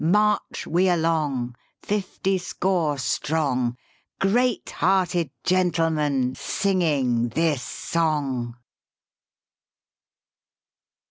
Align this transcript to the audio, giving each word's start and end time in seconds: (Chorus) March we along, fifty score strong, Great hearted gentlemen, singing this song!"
(Chorus) 0.01 0.09
March 0.13 0.65
we 0.65 0.89
along, 0.89 1.55
fifty 1.83 2.39
score 2.39 2.97
strong, 2.97 3.77
Great 4.19 4.71
hearted 4.71 5.29
gentlemen, 5.43 6.33
singing 6.33 7.29
this 7.29 7.61
song!" 7.61 8.55